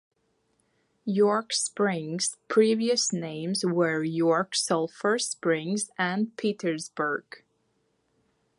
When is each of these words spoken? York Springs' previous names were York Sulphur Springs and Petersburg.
York 1.05 1.53
Springs' 1.53 2.35
previous 2.47 3.13
names 3.13 3.63
were 3.63 4.01
York 4.03 4.55
Sulphur 4.55 5.19
Springs 5.19 5.91
and 5.95 6.35
Petersburg. 6.37 7.43